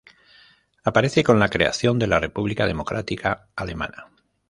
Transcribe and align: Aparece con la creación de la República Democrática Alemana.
Aparece 0.83 1.23
con 1.23 1.37
la 1.37 1.49
creación 1.49 1.99
de 1.99 2.07
la 2.07 2.19
República 2.19 2.65
Democrática 2.65 3.49
Alemana. 3.55 4.07